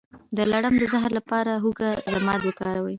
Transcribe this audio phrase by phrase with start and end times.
[0.37, 2.89] د لړم د زهر لپاره د هوږې ضماد وکاروئ